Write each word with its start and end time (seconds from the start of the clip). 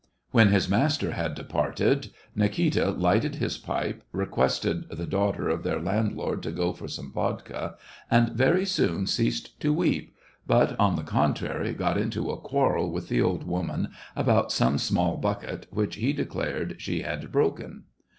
When 0.31 0.47
his 0.47 0.67
master 0.67 1.11
had 1.11 1.35
de 1.35 1.43
parted, 1.43 2.09
Nikita 2.35 2.89
lighted 2.89 3.35
his 3.35 3.59
pipe, 3.59 4.01
requested 4.11 4.89
the 4.89 5.05
daughter 5.05 5.47
of 5.47 5.61
their 5.61 5.79
landlord 5.79 6.41
to 6.41 6.51
go 6.51 6.73
for 6.73 6.87
some 6.87 7.11
vodka, 7.11 7.75
and 8.09 8.31
very 8.31 8.65
soon 8.65 9.05
ceased 9.05 9.59
to 9.59 9.71
weep, 9.71 10.15
but, 10.47 10.75
on 10.79 10.95
the 10.95 11.03
con 11.03 11.35
trary, 11.35 11.77
got 11.77 11.99
into 11.99 12.31
a 12.31 12.41
quarrel 12.41 12.91
with 12.91 13.09
the 13.09 13.21
old 13.21 13.43
woman 13.43 13.89
about 14.15 14.51
some 14.51 14.79
small 14.79 15.17
bucket, 15.17 15.67
which, 15.69 15.97
he 15.97 16.13
declared, 16.13 16.77
she 16.81 17.03
had 17.03 17.31
broken. 17.31 17.83